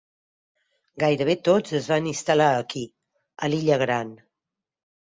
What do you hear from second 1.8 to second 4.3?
es van instal·lar aquí a l'illa Gran.